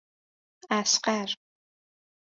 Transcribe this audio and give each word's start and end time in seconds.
اصغر 0.79 1.29